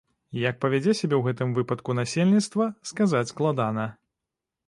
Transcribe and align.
Як 0.43 0.55
павядзе 0.63 0.93
сябе 0.99 1.15
ў 1.17 1.21
гэтым 1.33 1.49
выпадку 1.57 1.95
насельніцтва, 1.99 2.69
сказаць 2.93 3.25
складана. 3.35 3.85